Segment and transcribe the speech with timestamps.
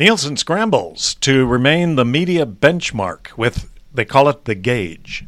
[0.00, 5.26] Nielsen scrambles to remain the media benchmark with, they call it the gauge.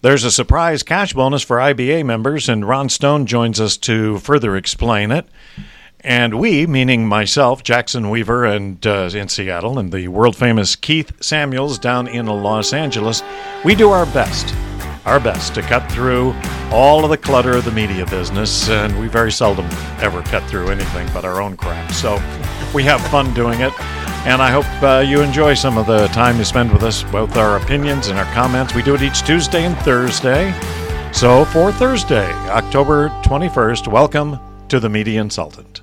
[0.00, 4.56] There's a surprise cash bonus for IBA members, and Ron Stone joins us to further
[4.56, 5.26] explain it.
[6.00, 11.12] And we, meaning myself, Jackson Weaver, and uh, in Seattle, and the world famous Keith
[11.22, 13.22] Samuels down in Los Angeles,
[13.62, 14.54] we do our best,
[15.04, 16.34] our best to cut through
[16.70, 18.68] all of the clutter of the media business.
[18.68, 19.66] And we very seldom
[20.00, 21.92] ever cut through anything but our own crap.
[21.92, 22.14] So
[22.74, 23.72] we have fun doing it.
[24.24, 27.36] And I hope uh, you enjoy some of the time you spend with us, both
[27.36, 28.74] our opinions and our comments.
[28.74, 30.54] We do it each Tuesday and Thursday.
[31.12, 34.38] So for Thursday, October 21st, welcome
[34.68, 35.81] to the Media Insultant.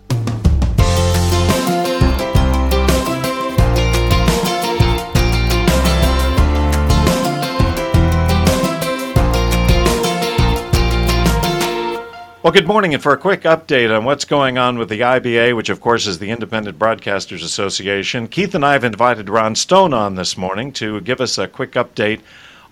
[12.42, 15.54] Well, good morning, and for a quick update on what's going on with the IBA,
[15.58, 19.94] which of course is the Independent Broadcasters Association, Keith and I have invited Ron Stone
[19.94, 22.22] on this morning to give us a quick update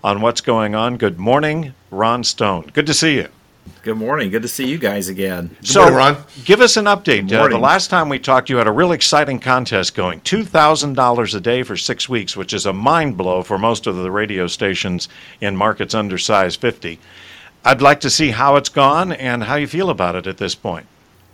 [0.02, 0.96] on what's going on.
[0.96, 2.70] Good morning, Ron Stone.
[2.72, 3.28] Good to see you.
[3.82, 4.30] Good morning.
[4.30, 5.48] Good to see you guys again.
[5.60, 6.16] Good so, morning, Ron.
[6.46, 7.30] give us an update.
[7.30, 11.40] Uh, the last time we talked, you had a real exciting contest going $2,000 a
[11.40, 15.10] day for six weeks, which is a mind blow for most of the radio stations
[15.42, 16.98] in markets under size 50.
[17.64, 20.54] I'd like to see how it's gone and how you feel about it at this
[20.54, 20.86] point.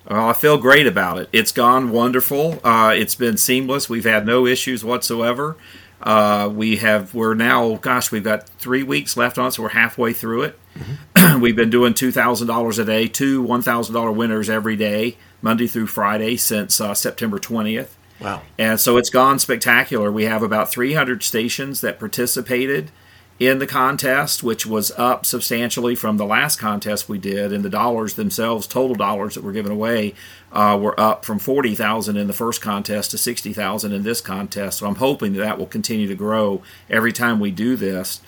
[0.09, 1.29] Well, I feel great about it.
[1.33, 2.61] It's gone wonderful.
[2.63, 3.89] Uh, it's been seamless.
[3.89, 5.57] We've had no issues whatsoever.
[6.03, 9.71] Uh, we have we're now gosh we've got three weeks left on it, so we're
[9.71, 10.59] halfway through it.
[10.77, 11.41] Mm-hmm.
[11.41, 15.17] we've been doing two thousand dollars a day, two one thousand dollar winners every day,
[15.41, 17.97] Monday through Friday since uh, September twentieth.
[18.21, 18.43] Wow!
[18.59, 20.13] And so it's gone spectacular.
[20.13, 22.91] We have about three hundred stations that participated
[23.39, 27.71] in the contest, which was up substantially from the last contest we did, and the
[27.71, 30.15] dollars themselves, total dollars that were given away,
[30.53, 34.21] uh, were up from forty thousand in the first contest to sixty thousand in this
[34.21, 34.79] contest.
[34.79, 38.21] So I'm hoping that that will continue to grow every time we do this.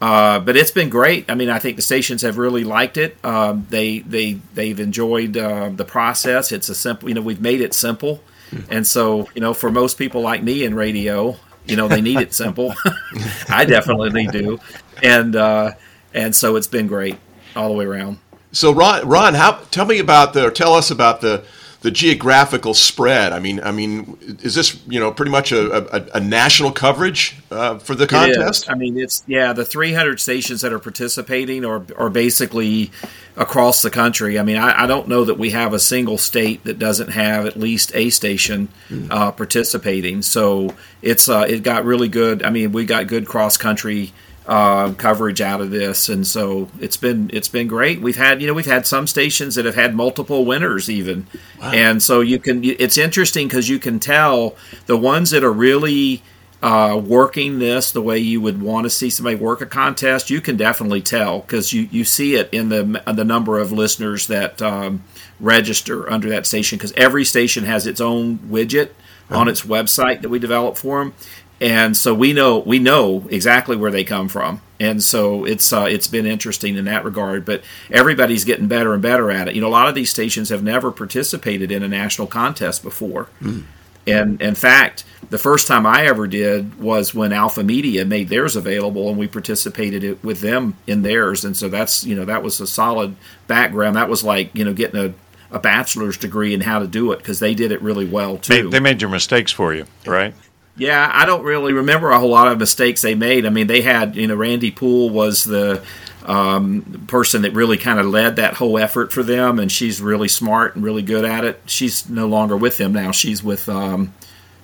[0.00, 1.28] Uh, but it's been great.
[1.28, 3.16] I mean, I think the stations have really liked it.
[3.24, 6.52] Um, they they they've enjoyed uh, the process.
[6.52, 8.22] It's a simple, you know, we've made it simple.
[8.50, 8.60] Hmm.
[8.70, 11.36] And so, you know, for most people like me in radio,
[11.68, 12.74] you know, they need it simple.
[13.48, 14.58] I definitely do,
[15.02, 15.72] and uh,
[16.14, 17.18] and so it's been great
[17.54, 18.18] all the way around.
[18.52, 21.44] So Ron, Ron, how tell me about the or tell us about the
[21.80, 23.32] the geographical spread.
[23.32, 27.36] I mean, I mean, is this you know pretty much a, a, a national coverage
[27.50, 28.68] uh, for the contest?
[28.68, 32.90] I mean, it's yeah, the 300 stations that are participating are are basically
[33.36, 34.38] across the country.
[34.38, 37.46] I mean, I, I don't know that we have a single state that doesn't have
[37.46, 39.08] at least a station mm.
[39.10, 40.22] uh, participating.
[40.22, 42.42] So it's uh, it got really good.
[42.42, 44.12] I mean, we got good cross country
[44.48, 48.00] uh, coverage out of this, and so it's been it's been great.
[48.00, 51.26] We've had you know we've had some stations that have had multiple winners even,
[51.60, 51.70] wow.
[51.72, 56.22] and so you can it's interesting because you can tell the ones that are really
[56.62, 60.30] uh, working this the way you would want to see somebody work a contest.
[60.30, 64.28] You can definitely tell because you you see it in the the number of listeners
[64.28, 65.04] that um,
[65.38, 68.92] register under that station because every station has its own widget
[69.30, 71.12] on its website that we develop for them
[71.60, 75.86] and so we know we know exactly where they come from and so it's uh,
[75.88, 79.60] it's been interesting in that regard but everybody's getting better and better at it you
[79.60, 83.64] know a lot of these stations have never participated in a national contest before mm.
[84.06, 88.54] and in fact the first time i ever did was when alpha media made theirs
[88.54, 92.60] available and we participated with them in theirs and so that's you know that was
[92.60, 93.16] a solid
[93.48, 95.12] background that was like you know getting a
[95.50, 98.64] a bachelor's degree in how to do it because they did it really well too.
[98.64, 100.34] They, they made your mistakes for you, right?
[100.78, 103.44] Yeah, I don't really remember a whole lot of mistakes they made.
[103.44, 105.84] I mean, they had, you know, Randy Poole was the
[106.24, 110.28] um, person that really kind of led that whole effort for them, and she's really
[110.28, 111.60] smart and really good at it.
[111.66, 113.10] She's no longer with them now.
[113.10, 114.14] She's with um,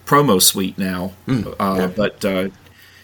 [0.06, 1.14] Promo Suite now.
[1.26, 1.86] Mm, uh, yeah.
[1.88, 2.48] But uh,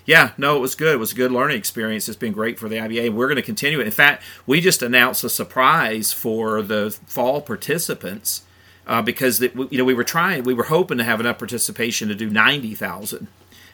[0.04, 0.94] yeah, no, it was good.
[0.94, 2.08] It was a good learning experience.
[2.08, 3.12] It's been great for the IBA.
[3.12, 3.86] We're going to continue it.
[3.86, 8.42] In fact, we just announced a surprise for the fall participants
[8.90, 12.08] uh, because the, you know we were trying, we were hoping to have enough participation
[12.08, 13.28] to do ninety thousand,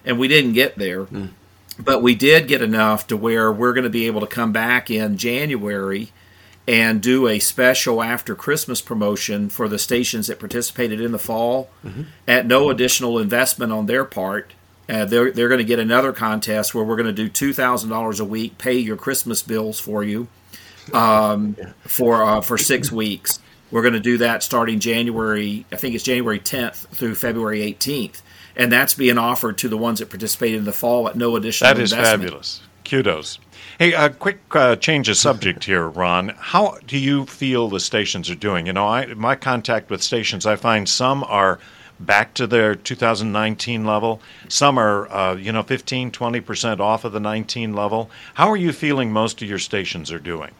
[0.04, 1.06] and we didn't get there.
[1.06, 1.30] Mm.
[1.78, 4.90] But we did get enough to where we're going to be able to come back
[4.90, 6.12] in January
[6.68, 11.70] and do a special after Christmas promotion for the stations that participated in the fall
[11.84, 12.02] mm-hmm.
[12.26, 14.52] at no additional investment on their part.
[14.86, 17.88] Uh, they're they're going to get another contest where we're going to do two thousand
[17.88, 20.28] dollars a week, pay your Christmas bills for you,
[20.92, 21.72] um, yeah.
[21.84, 23.40] for uh, for six weeks.
[23.70, 28.22] We're going to do that starting January, I think it's January 10th through February 18th.
[28.56, 31.74] And that's being offered to the ones that participated in the fall at no additional
[31.74, 32.22] That is investment.
[32.22, 32.62] fabulous.
[32.84, 33.38] Kudos.
[33.78, 36.28] Hey, a quick uh, change of subject here, Ron.
[36.38, 38.66] How do you feel the stations are doing?
[38.66, 41.58] You know, I, my contact with stations, I find some are
[41.98, 44.20] back to their 2019 level.
[44.48, 48.10] Some are, uh, you know, 15, 20% off of the 19 level.
[48.34, 50.52] How are you feeling most of your stations are doing?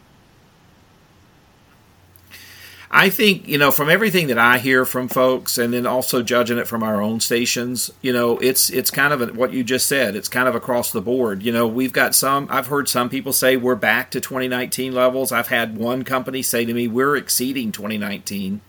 [2.97, 6.57] I think, you know, from everything that I hear from folks and then also judging
[6.57, 9.87] it from our own stations, you know, it's it's kind of a, what you just
[9.87, 10.17] said.
[10.17, 11.43] It's kind of across the board.
[11.43, 15.31] You know, we've got some I've heard some people say we're back to 2019 levels.
[15.31, 18.63] I've had one company say to me we're exceeding 2019,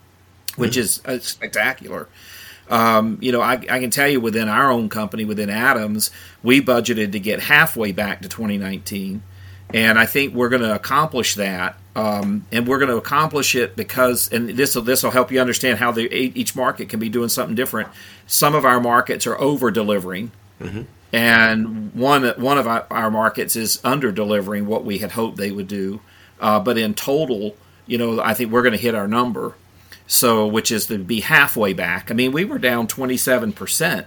[0.57, 0.79] which mm-hmm.
[0.81, 2.09] is uh, spectacular.
[2.69, 6.12] Um, you know, I, I, can tell you within our own company, within Adams,
[6.44, 9.24] we budgeted to get halfway back to 2019.
[9.73, 13.75] And I think we're going to accomplish that um, and we're going to accomplish it
[13.75, 17.09] because, and this will this will help you understand how the each market can be
[17.09, 17.89] doing something different.
[18.27, 20.31] Some of our markets are over delivering,
[20.61, 20.83] mm-hmm.
[21.11, 25.67] and one one of our, markets is under delivering what we had hoped they would
[25.67, 25.99] do.
[26.39, 29.55] Uh, but in total, you know, I think we're going to hit our number.
[30.05, 32.11] So, which is to be halfway back.
[32.11, 34.05] I mean, we were down twenty seven percent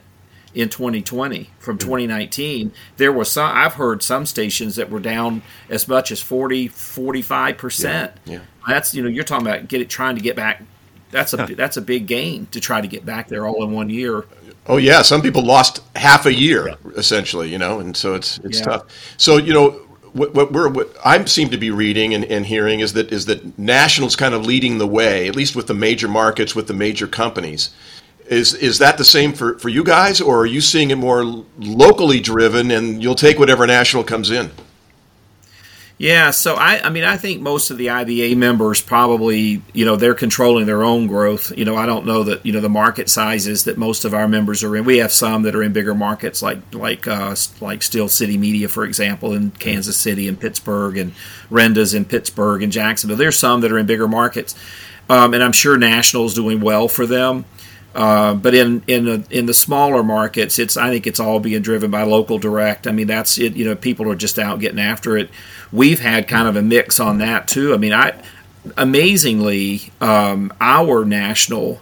[0.54, 5.86] in 2020 from 2019 there was some i've heard some stations that were down as
[5.86, 10.16] much as 40 45 percent yeah, that's you know you're talking about get it trying
[10.16, 10.62] to get back
[11.10, 13.90] that's a that's a big gain to try to get back there all in one
[13.90, 14.24] year
[14.66, 16.74] oh yeah some people lost half a year yeah.
[16.96, 18.64] essentially you know and so it's it's yeah.
[18.64, 22.46] tough so you know what, what we're what I seem to be reading and, and
[22.46, 25.74] hearing is that is that nationals kind of leading the way, at least with the
[25.74, 27.70] major markets, with the major companies.
[28.30, 31.24] Is is that the same for, for you guys, or are you seeing it more
[31.58, 34.52] locally driven, and you'll take whatever national comes in?
[36.00, 39.96] Yeah, so I, I mean, I think most of the IBA members probably, you know,
[39.96, 41.52] they're controlling their own growth.
[41.58, 44.26] You know, I don't know that, you know, the market sizes that most of our
[44.26, 44.86] members are in.
[44.86, 48.66] We have some that are in bigger markets, like like uh, like Steel City Media,
[48.68, 51.12] for example, in Kansas City and Pittsburgh, and
[51.50, 53.18] Renda's in Pittsburgh and Jacksonville.
[53.18, 54.54] There's some that are in bigger markets,
[55.10, 57.44] um, and I'm sure National's doing well for them.
[57.94, 61.62] Uh, but in in the, in the smaller markets, it's I think it's all being
[61.62, 62.86] driven by local direct.
[62.86, 63.56] I mean, that's it.
[63.56, 65.30] You know, people are just out getting after it.
[65.72, 67.74] We've had kind of a mix on that too.
[67.74, 68.20] I mean, I
[68.76, 71.80] amazingly um, our national.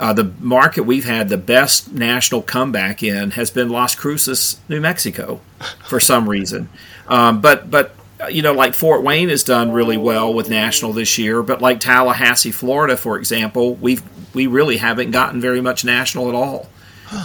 [0.00, 4.80] Uh, the market we've had the best national comeback in has been Las Cruces, New
[4.80, 5.40] Mexico,
[5.84, 6.68] for some reason.
[7.06, 7.94] Um, but but
[8.30, 11.80] you know, like Fort Wayne has done really well with national this year, but like
[11.80, 14.02] Tallahassee, Florida, for example, we've
[14.34, 16.68] we really haven't gotten very much national at all,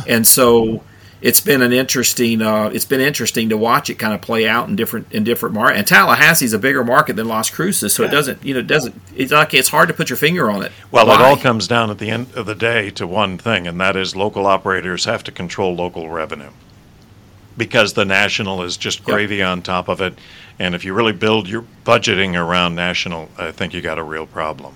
[0.07, 0.83] and so
[1.21, 4.69] it's been an interesting uh, it's been interesting to watch it kind of play out
[4.69, 5.79] in different in different markets.
[5.79, 8.09] And Tallahassee's a bigger market than Las Cruces, so yeah.
[8.09, 10.63] it doesn't you know it doesn't it's like it's hard to put your finger on
[10.63, 10.71] it.
[10.91, 11.15] Well, Why?
[11.15, 13.95] it all comes down at the end of the day to one thing, and that
[13.95, 16.51] is local operators have to control local revenue
[17.57, 19.49] because the national is just gravy yep.
[19.49, 20.17] on top of it.
[20.59, 24.25] And if you really build your budgeting around national, I think you got a real
[24.25, 24.75] problem.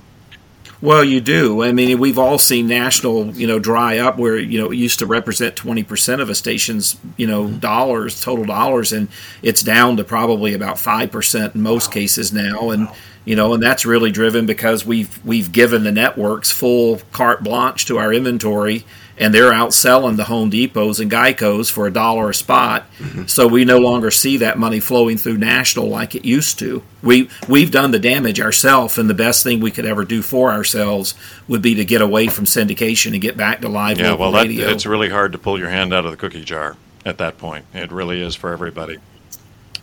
[0.84, 1.64] Well, you do.
[1.64, 5.00] I mean, we've all seen national, you know, dry up where you know it used
[5.00, 7.60] to represent twenty percent of a station's, you know, mm-hmm.
[7.60, 9.08] dollars, total dollars, and
[9.42, 11.94] it's down to probably about five percent in most wow.
[11.94, 12.72] cases now.
[12.72, 12.90] And
[13.24, 17.86] you know, and that's really driven because we've we've given the networks full carte blanche
[17.86, 18.84] to our inventory
[19.18, 22.90] and they're outselling the Home Depots and Geicos for a dollar a spot.
[22.98, 23.26] Mm-hmm.
[23.26, 26.84] So we no longer see that money flowing through national like it used to.
[27.02, 30.52] We we've done the damage ourselves, and the best thing we could ever do for
[30.52, 31.16] ourselves
[31.48, 34.48] would be to get away from syndication and get back to live yeah, well, that,
[34.50, 36.76] it's really hard to pull your hand out of the cookie jar
[37.06, 37.66] at that point.
[37.74, 38.98] It really is for everybody.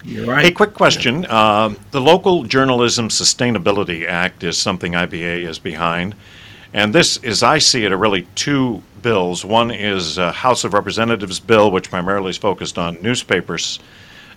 [0.05, 0.47] You're right.
[0.47, 1.27] Hey, quick question.
[1.27, 6.15] Uh, the Local Journalism Sustainability Act is something IBA is behind.
[6.73, 9.45] And this, as I see it, are really two bills.
[9.45, 13.81] One is a House of Representatives bill, which primarily is focused on newspapers,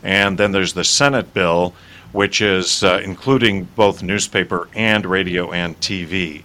[0.04, 1.74] and then there's the Senate bill,
[2.12, 6.44] which is uh, including both newspaper and radio and TV.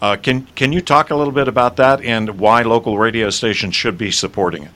[0.00, 3.74] Uh, can can you talk a little bit about that and why local radio stations
[3.74, 4.70] should be supporting it?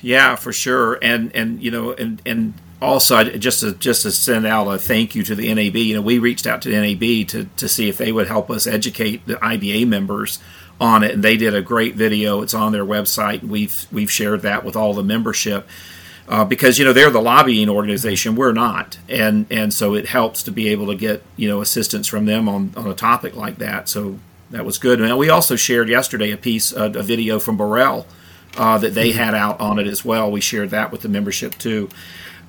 [0.00, 0.98] Yeah, for sure.
[1.02, 5.14] And and you know and and also just to just to send out a thank
[5.14, 5.76] you to the NAB.
[5.76, 8.50] You know, we reached out to the NAB to to see if they would help
[8.50, 10.38] us educate the IBA members
[10.80, 12.42] on it, and they did a great video.
[12.42, 13.42] It's on their website.
[13.42, 15.66] We've we've shared that with all the membership.
[16.28, 20.42] Uh, because you know they're the lobbying organization, we're not, and and so it helps
[20.42, 23.58] to be able to get you know assistance from them on, on a topic like
[23.58, 23.88] that.
[23.88, 24.18] So
[24.50, 25.00] that was good.
[25.00, 28.06] And we also shared yesterday a piece, a, a video from Borrell
[28.56, 30.30] uh, that they had out on it as well.
[30.30, 31.88] We shared that with the membership too.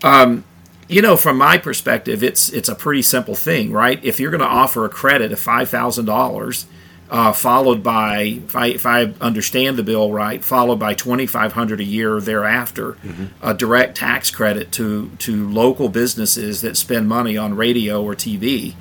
[0.03, 0.43] Um,
[0.87, 4.03] you know, from my perspective, it's it's a pretty simple thing, right?
[4.03, 6.65] If you're going to offer a credit of five thousand dollars
[7.09, 11.53] uh, followed by, if I, if I, understand the bill right, followed by twenty five
[11.53, 13.25] hundred a year thereafter, mm-hmm.
[13.41, 18.75] a direct tax credit to to local businesses that spend money on radio or TV,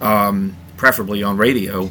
[0.00, 1.90] um, preferably on radio.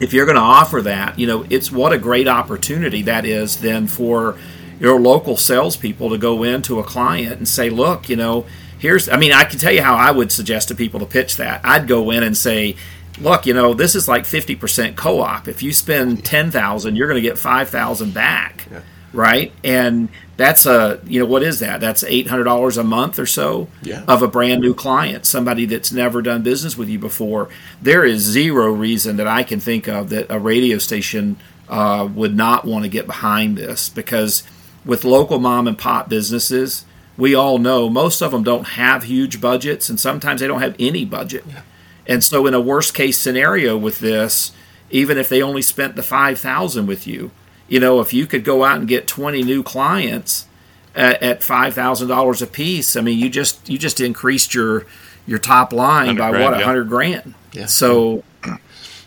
[0.00, 3.60] if you're going to offer that, you know, it's what a great opportunity that is
[3.60, 4.38] then for
[4.80, 8.46] your local salespeople to go into a client and say, look, you know,
[8.78, 11.36] here's, I mean, I can tell you how I would suggest to people to pitch
[11.36, 11.60] that.
[11.62, 12.76] I'd go in and say,
[13.20, 15.46] look, you know, this is like 50% co-op.
[15.46, 18.66] If you spend 10,000, you're going to get 5,000 back.
[18.70, 18.80] Yeah.
[19.12, 19.52] Right.
[19.64, 21.80] And that's a, you know, what is that?
[21.80, 24.04] That's $800 a month or so yeah.
[24.06, 27.48] of a brand new client, somebody that's never done business with you before.
[27.82, 32.36] There is zero reason that I can think of that a radio station uh, would
[32.36, 34.44] not want to get behind this because
[34.84, 36.84] with local mom and pop businesses,
[37.16, 40.76] we all know most of them don't have huge budgets and sometimes they don't have
[40.78, 41.44] any budget.
[41.48, 41.62] Yeah.
[42.06, 44.52] And so in a worst case scenario with this,
[44.90, 47.30] even if they only spent the 5000 with you,
[47.68, 50.46] you know, if you could go out and get 20 new clients
[50.94, 54.86] at, at $5,000 a piece, I mean, you just you just increased your
[55.26, 56.66] your top line by grand, what, a yeah.
[56.66, 57.34] 100 grand.
[57.52, 57.66] Yeah.
[57.66, 58.24] So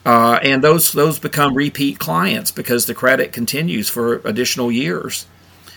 [0.06, 5.26] uh, and those those become repeat clients because the credit continues for additional years.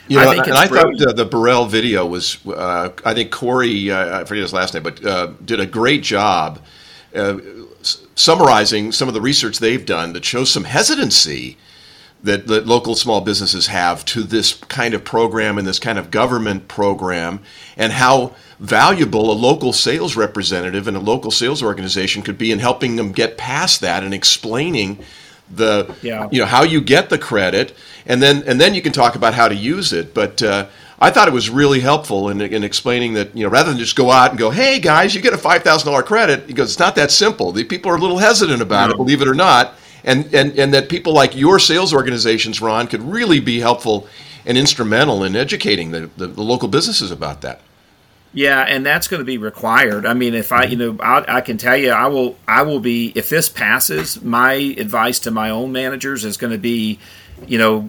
[0.08, 3.90] You know, I and I thought the, the Borrell video was, uh, I think Corey,
[3.90, 6.60] uh, I forget his last name, but uh, did a great job
[7.14, 7.38] uh,
[8.14, 11.56] summarizing some of the research they've done that shows some hesitancy
[12.22, 16.10] that, that local small businesses have to this kind of program and this kind of
[16.10, 17.40] government program,
[17.76, 22.58] and how valuable a local sales representative and a local sales organization could be in
[22.58, 24.98] helping them get past that and explaining
[25.50, 26.29] the yeah.
[26.31, 27.76] you know how you get the credit
[28.07, 30.67] and then and then you can talk about how to use it but uh,
[30.99, 33.95] I thought it was really helpful in, in explaining that you know rather than just
[33.95, 36.81] go out and go hey guys you get a five thousand dollar credit because it's
[36.81, 39.75] not that simple the people are a little hesitant about it believe it or not
[40.07, 44.07] and, and, and that people like your sales organizations, Ron, could really be helpful
[44.47, 47.61] and instrumental in educating the, the, the local businesses about that.
[48.33, 50.04] Yeah, and that's going to be required.
[50.04, 52.80] I mean, if I, you know, I, I, can tell you, I will, I will
[52.80, 53.11] be.
[53.14, 56.99] If this passes, my advice to my own managers is going to be,
[57.47, 57.88] you know,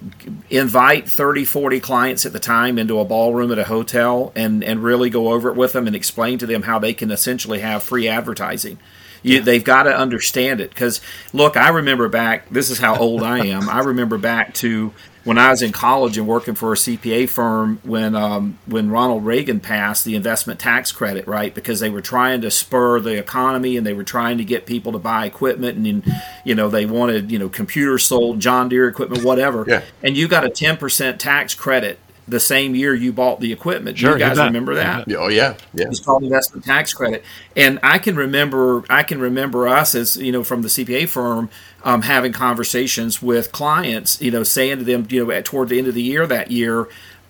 [0.50, 4.82] invite 30, 40 clients at the time into a ballroom at a hotel and and
[4.82, 7.84] really go over it with them and explain to them how they can essentially have
[7.84, 8.80] free advertising.
[9.24, 9.42] You, yeah.
[9.42, 11.02] They've got to understand it because
[11.34, 12.50] look, I remember back.
[12.50, 13.68] This is how old I am.
[13.68, 14.94] I remember back to
[15.28, 19.26] when I was in college and working for a CPA firm when um, when Ronald
[19.26, 21.54] Reagan passed the investment tax credit, right?
[21.54, 24.94] Because they were trying to spur the economy and they were trying to get people
[24.94, 26.06] to buy equipment and
[26.46, 29.66] you know they wanted you know computers sold, John Deere equipment, whatever.
[29.68, 29.82] Yeah.
[30.02, 33.98] And you got a ten percent tax credit the same year you bought the equipment.
[33.98, 35.12] Sure, you guys remember that?
[35.14, 35.86] Oh yeah, yeah.
[35.88, 37.24] It's called investment tax credit,
[37.56, 41.50] and I can remember I can remember us as you know from the CPA firm
[41.84, 45.78] um, having conversations with clients, you know, saying to them, you know, at toward the
[45.78, 46.88] end of the year that year.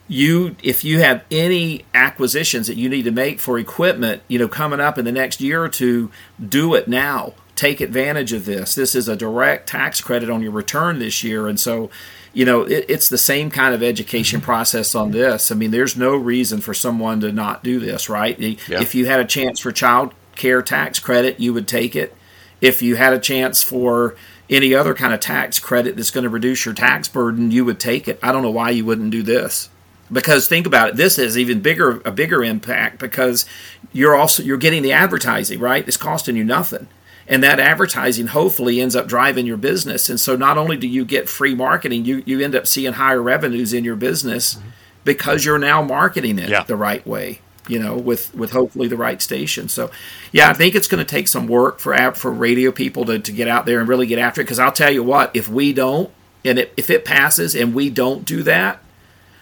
[0.10, 4.48] You, if you have any acquisitions that you need to make for equipment, you know,
[4.48, 6.10] coming up in the next year or two,
[6.48, 8.75] do it now take advantage of this.
[8.75, 11.48] This is a direct tax credit on your return this year.
[11.48, 11.89] And so
[12.38, 14.46] you know, it, it's the same kind of education mm-hmm.
[14.46, 15.51] process on this.
[15.51, 18.38] I mean, there's no reason for someone to not do this, right?
[18.38, 18.79] Yeah.
[18.79, 22.15] If you had a chance for child care tax credit, you would take it.
[22.62, 24.15] If you had a chance for
[24.51, 27.79] any other kind of tax credit that's going to reduce your tax burden, you would
[27.79, 28.20] take it.
[28.22, 29.72] I don't know why you wouldn't do this.
[30.12, 33.48] Because think about it, this is even bigger a bigger impact because
[33.94, 35.86] you're also you're getting the advertising, right?
[35.88, 36.88] It's costing you nothing
[37.28, 40.10] and that advertising hopefully ends up driving your business.
[40.10, 43.22] And so not only do you get free marketing, you, you end up seeing higher
[43.22, 44.70] revenues in your business mm-hmm.
[45.04, 46.64] because you're now marketing it yeah.
[46.64, 47.42] the right way.
[47.70, 49.68] You know, with with hopefully the right station.
[49.68, 49.92] So,
[50.32, 53.32] yeah, I think it's going to take some work for for radio people to, to
[53.34, 54.46] get out there and really get after it.
[54.46, 56.10] Because I'll tell you what, if we don't,
[56.46, 58.82] and it, if it passes and we don't do that,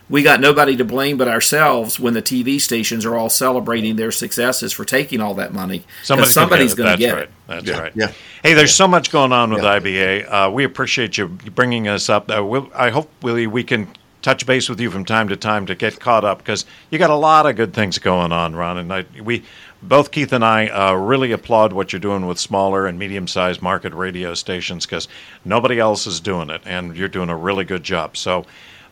[0.09, 4.11] we got nobody to blame but ourselves when the TV stations are all celebrating their
[4.11, 5.83] successes for taking all that money.
[6.03, 7.31] Somebody's, somebody's going to get, it.
[7.47, 7.79] That's yeah.
[7.79, 7.91] right.
[7.95, 8.11] Yeah.
[8.43, 9.79] Hey, there's so much going on with yeah.
[9.79, 10.31] IBA.
[10.31, 12.29] Uh, we appreciate you bringing us up.
[12.29, 13.87] Uh, we'll, I hope we, we can
[14.21, 17.11] touch base with you from time to time to get caught up because you got
[17.11, 18.77] a lot of good things going on, Ron.
[18.77, 19.43] And I, we
[19.83, 23.93] both Keith and I uh, really applaud what you're doing with smaller and medium-sized market
[23.93, 25.07] radio stations because
[25.43, 28.17] nobody else is doing it, and you're doing a really good job.
[28.17, 28.45] So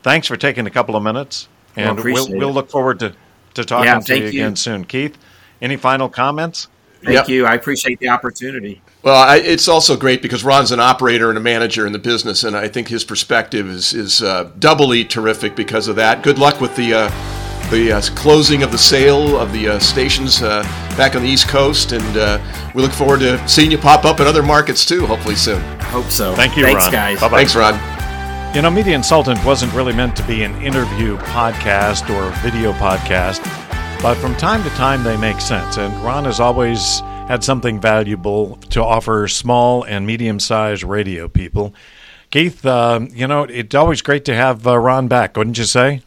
[0.03, 3.15] thanks for taking a couple of minutes, and well, we'll, we'll look forward to,
[3.55, 4.85] to talking yeah, to you, you again soon.
[4.85, 5.17] Keith,
[5.61, 6.67] any final comments?
[7.03, 7.27] Thank yep.
[7.27, 7.45] you.
[7.45, 8.81] I appreciate the opportunity.
[9.01, 12.45] Well, I, it's also great because Ron's an operator and a manager in the business,
[12.45, 16.23] and I think his perspective is is uh, doubly terrific because of that.
[16.23, 20.41] Good luck with the uh, the uh, closing of the sale of the uh, stations
[20.41, 20.63] uh,
[20.95, 22.39] back on the East Coast, and uh,
[22.73, 25.61] we look forward to seeing you pop up in other markets too, hopefully soon.
[25.81, 26.33] Hope so.
[26.35, 26.91] Thank you, Thanks, Ron.
[26.91, 27.19] guys.
[27.19, 27.37] Bye-bye.
[27.37, 27.92] Thanks, Ron.
[28.53, 33.41] You know, Media Insultant wasn't really meant to be an interview podcast or video podcast,
[33.99, 35.77] but from time to time they make sense.
[35.77, 41.73] And Ron has always had something valuable to offer small and medium sized radio people.
[42.29, 46.03] Keith, uh, you know, it's always great to have uh, Ron back, wouldn't you say?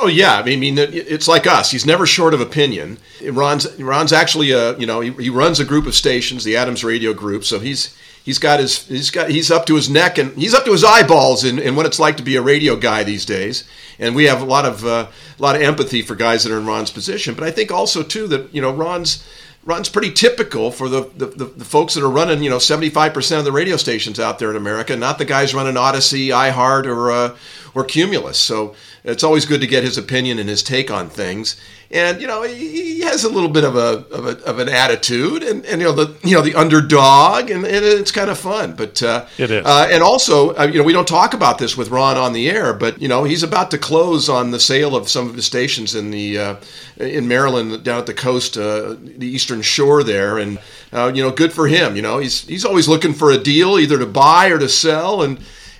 [0.00, 1.70] Oh yeah, I mean, it's like us.
[1.70, 2.98] He's never short of opinion.
[3.24, 6.82] Ron's Ron's actually a you know he, he runs a group of stations, the Adams
[6.82, 7.44] Radio Group.
[7.44, 7.96] So he's
[8.28, 10.84] he's got his he's got he's up to his neck and he's up to his
[10.84, 13.64] eyeballs in, in what it's like to be a radio guy these days.
[13.98, 15.08] And we have a lot of uh,
[15.38, 17.34] a lot of empathy for guys that are in Ron's position.
[17.34, 19.26] But I think also too that you know Ron's
[19.64, 23.38] Ron's pretty typical for the, the, the, the folks that are running, you know, 75%
[23.38, 27.10] of the radio stations out there in America, not the guys running Audacy, iHeart, or,
[27.10, 27.36] uh,
[27.78, 28.38] or Cumulus.
[28.38, 31.60] So it's always good to get his opinion and his take on things.
[31.90, 35.42] And you know he has a little bit of a of, a, of an attitude,
[35.42, 38.74] and, and you know the you know the underdog, and, and it's kind of fun.
[38.74, 39.64] But uh, it is.
[39.64, 42.50] Uh, and also, uh, you know, we don't talk about this with Ron on the
[42.50, 45.46] air, but you know he's about to close on the sale of some of his
[45.46, 46.56] stations in the uh,
[46.98, 50.58] in Maryland down at the coast, uh, the Eastern Shore there, and
[50.92, 51.96] uh, you know, good for him.
[51.96, 55.22] You know, he's he's always looking for a deal, either to buy or to sell,
[55.22, 55.38] and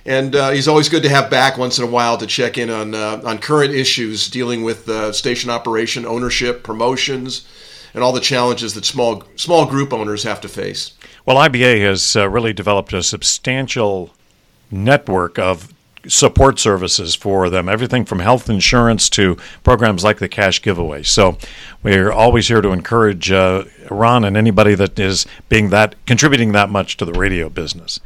[0.09, 2.71] and uh, he's always good to have back once in a while to check in
[2.71, 7.47] on uh, on current issues dealing with uh, station operation, ownership, promotions,
[7.93, 10.93] and all the challenges that small small group owners have to face.
[11.27, 14.09] Well, IBA has uh, really developed a substantial
[14.71, 15.71] network of
[16.07, 21.37] support services for them everything from health insurance to programs like the cash giveaway so
[21.83, 26.69] we're always here to encourage uh, ron and anybody that is being that contributing that
[26.69, 27.99] much to the radio business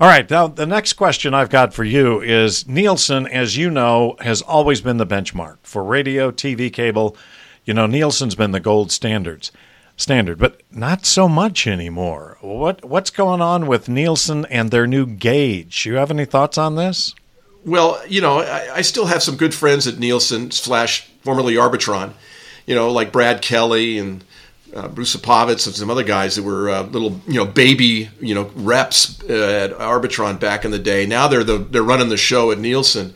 [0.00, 0.28] all right.
[0.28, 4.80] Now, the next question I've got for you is Nielsen, as you know, has always
[4.80, 7.16] been the benchmark for radio, TV, cable.
[7.64, 9.52] You know, Nielsen's been the gold standards
[9.96, 12.38] standard, but not so much anymore.
[12.40, 15.86] What what's going on with Nielsen and their new gauge?
[15.86, 17.14] You have any thoughts on this?
[17.64, 22.12] Well, you know, I, I still have some good friends at Nielsen slash formerly Arbitron.
[22.66, 24.24] You know, like Brad Kelly and
[24.74, 28.34] uh, Bruce Sapovitz and some other guys that were uh, little, you know, baby, you
[28.34, 31.06] know, reps uh, at Arbitron back in the day.
[31.06, 33.14] Now they're the they're running the show at Nielsen,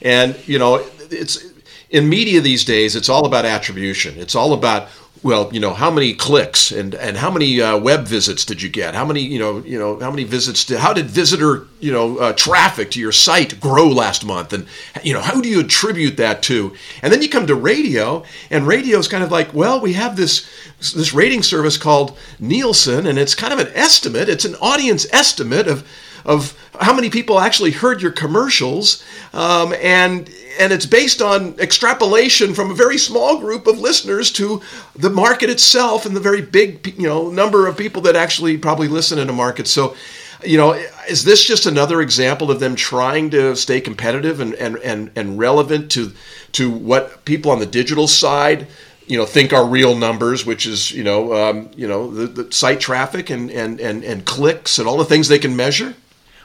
[0.00, 1.44] and you know, it's
[1.90, 2.96] in media these days.
[2.96, 4.18] It's all about attribution.
[4.18, 4.88] It's all about
[5.22, 8.68] well, you know, how many clicks and, and how many uh, web visits did you
[8.68, 8.94] get?
[8.94, 10.64] How many, you know, you know, how many visits?
[10.64, 14.52] Did, how did visitor, you know, uh, traffic to your site grow last month?
[14.52, 14.66] And
[15.04, 16.74] you know, how do you attribute that to?
[17.02, 20.16] And then you come to radio, and radio is kind of like, well, we have
[20.16, 24.28] this this rating service called Nielsen, and it's kind of an estimate.
[24.28, 25.86] It's an audience estimate of
[26.24, 32.54] of how many people actually heard your commercials, um, and and it's based on extrapolation
[32.54, 34.60] from a very small group of listeners to
[34.96, 38.88] the market itself and the very big you know number of people that actually probably
[38.88, 39.66] listen in a market.
[39.66, 39.96] So,
[40.44, 40.72] you know,
[41.08, 45.38] is this just another example of them trying to stay competitive and and and, and
[45.38, 46.12] relevant to
[46.52, 48.66] to what people on the digital side?
[49.06, 52.52] you know think are real numbers, which is you know um, you know the, the,
[52.52, 55.94] site traffic and, and and and clicks and all the things they can measure.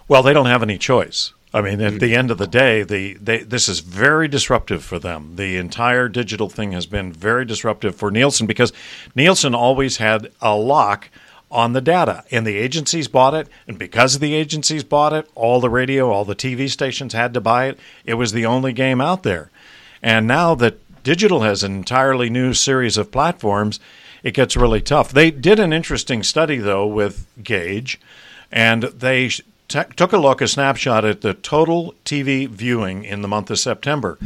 [0.08, 1.34] Well, they don't have any choice.
[1.54, 2.00] I mean, at mm.
[2.00, 5.38] the end of the day, the they, this is very disruptive for them.
[5.38, 8.74] The entire digital thing has been very disruptive for Nielsen because
[9.16, 11.10] Nielsen always had a lock
[11.50, 13.48] on the data, and the agencies bought it.
[13.68, 17.42] And because the agencies bought it, all the radio, all the TV stations had to
[17.42, 17.80] buy it.
[18.06, 19.50] It was the only game out there.
[20.02, 23.80] And now that digital has an entirely new series of platforms,
[24.24, 25.12] it gets really tough.
[25.12, 28.00] They did an interesting study, though, with Gauge,
[28.52, 29.30] and they
[29.68, 33.60] t- took a look, a snapshot at the total TV viewing in the month of
[33.60, 34.18] September.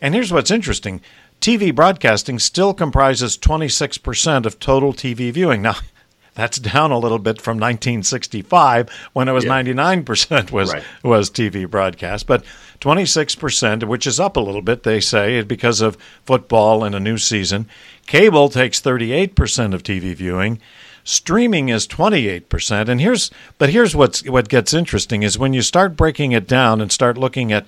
[0.00, 1.00] And here's what's interesting
[1.40, 5.62] TV broadcasting still comprises 26% of total TV viewing.
[5.62, 5.76] Now,
[6.34, 9.62] that's down a little bit from 1965 when it was yeah.
[9.62, 10.84] 99% was right.
[11.02, 12.44] was TV broadcast, but
[12.80, 17.18] 26%, which is up a little bit, they say, because of football and a new
[17.18, 17.66] season.
[18.06, 20.60] Cable takes 38% of TV viewing,
[21.04, 22.88] Streaming is 28%.
[22.88, 26.80] And here's but here's what's what gets interesting is when you start breaking it down
[26.80, 27.66] and start looking at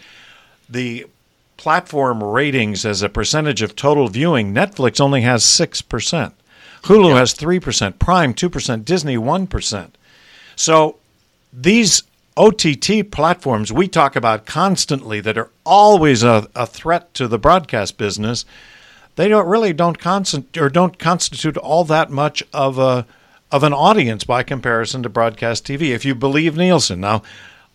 [0.68, 1.06] the
[1.56, 6.32] platform ratings as a percentage of total viewing, Netflix only has 6%.
[6.82, 7.18] Hulu yeah.
[7.18, 9.90] has 3%, Prime 2%, Disney 1%.
[10.56, 10.96] So
[11.52, 12.02] these
[12.36, 17.98] OTT platforms we talk about constantly that are always a, a threat to the broadcast
[17.98, 18.44] business,
[19.16, 23.06] they don't really don't constant or don't constitute all that much of a
[23.52, 27.00] of an audience by comparison to broadcast TV, if you believe Nielsen.
[27.00, 27.22] Now,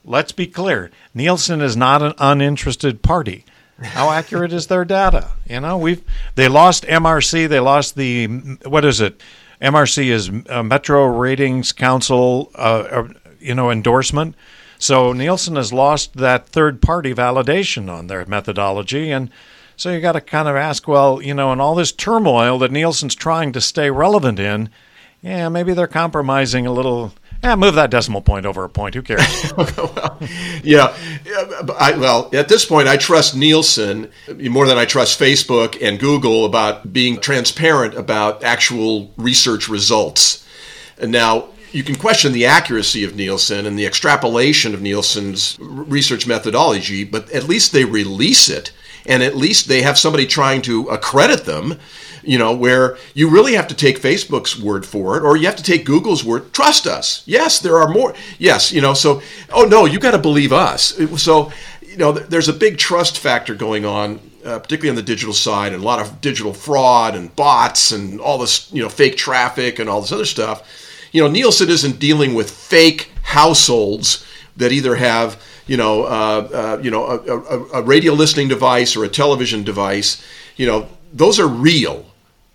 [0.03, 3.45] let's be clear Nielsen is not an uninterested party.
[3.79, 5.29] How accurate is their data?
[5.47, 8.25] You know, we've they lost MRC, they lost the
[8.65, 9.21] what is it?
[9.61, 12.57] MRC is uh, Metro Ratings Council, uh,
[12.91, 13.07] uh,
[13.39, 14.35] you know, endorsement.
[14.79, 19.29] So Nielsen has lost that third party validation on their methodology, and
[19.75, 22.71] so you got to kind of ask, well, you know, in all this turmoil that
[22.71, 24.69] Nielsen's trying to stay relevant in,
[25.21, 27.13] yeah, maybe they're compromising a little.
[27.43, 28.95] Yeah, move that decimal point over a point.
[28.95, 29.53] Who cares?
[29.57, 30.17] well,
[30.63, 30.95] yeah.
[31.79, 36.45] I, well, at this point, I trust Nielsen more than I trust Facebook and Google
[36.45, 40.47] about being transparent about actual research results.
[40.99, 47.03] Now, you can question the accuracy of Nielsen and the extrapolation of Nielsen's research methodology,
[47.03, 48.71] but at least they release it,
[49.07, 51.77] and at least they have somebody trying to accredit them
[52.27, 55.55] you know, where you really have to take Facebook's word for it or you have
[55.55, 56.53] to take Google's word.
[56.53, 57.23] Trust us.
[57.25, 58.13] Yes, there are more.
[58.37, 59.21] Yes, you know, so,
[59.53, 60.93] oh no, you got to believe us.
[61.21, 65.33] So, you know, there's a big trust factor going on, uh, particularly on the digital
[65.33, 69.15] side, and a lot of digital fraud and bots and all this, you know, fake
[69.15, 70.67] traffic and all this other stuff.
[71.13, 74.25] You know, Nielsen isn't dealing with fake households
[74.57, 78.95] that either have you know, uh, uh, you know, a, a, a, radio listening device
[78.95, 80.23] or a television device.
[80.55, 82.05] You know, those are real.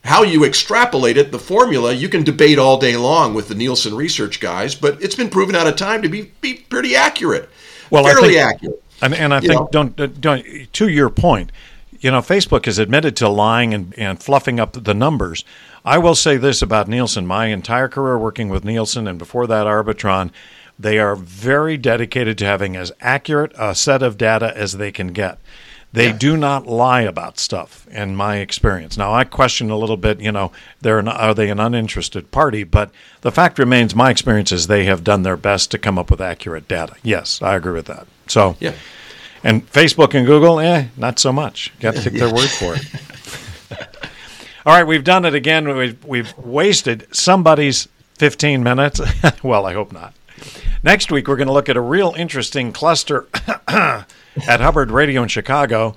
[0.02, 3.94] How you extrapolate it, the formula, you can debate all day long with the Nielsen
[3.94, 7.48] research guys, but it's been proven out of time to be, be pretty accurate.
[7.90, 8.82] Well, fairly think, accurate.
[9.00, 9.68] And, and I you think, know?
[9.70, 11.52] don't, uh, don't, to your point,
[12.00, 15.44] you know, Facebook has admitted to lying and, and fluffing up the numbers.
[15.84, 19.66] I will say this about Nielsen my entire career working with Nielsen and before that
[19.66, 20.32] Arbitron,
[20.78, 25.08] they are very dedicated to having as accurate a set of data as they can
[25.08, 25.38] get.
[25.92, 26.16] They yeah.
[26.16, 28.96] do not lie about stuff, in my experience.
[28.96, 32.64] Now, I question a little bit, you know, they're an, are they an uninterested party?
[32.64, 36.10] But the fact remains, my experience is they have done their best to come up
[36.10, 36.96] with accurate data.
[37.02, 38.06] Yes, I agree with that.
[38.26, 38.72] So, yeah.
[39.44, 41.72] And Facebook and Google, eh, not so much.
[41.76, 42.26] You Got to take yeah.
[42.26, 43.78] their word for it.
[44.64, 45.76] All right, we've done it again.
[45.76, 49.00] We've, we've wasted somebody's 15 minutes.
[49.42, 50.14] well, I hope not.
[50.82, 53.26] Next week, we're going to look at a real interesting cluster
[53.68, 54.06] at
[54.46, 55.96] Hubbard Radio in Chicago,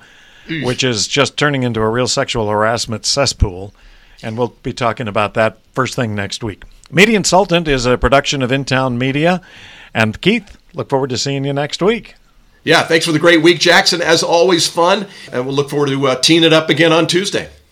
[0.63, 3.73] which is just turning into a real sexual harassment cesspool.
[4.21, 6.63] And we'll be talking about that first thing next week.
[6.91, 9.41] Media Insultant is a production of In Town Media.
[9.93, 12.15] And Keith, look forward to seeing you next week.
[12.63, 14.01] Yeah, thanks for the great week, Jackson.
[14.01, 15.07] As always, fun.
[15.31, 17.49] And we'll look forward to uh, teeing it up again on Tuesday.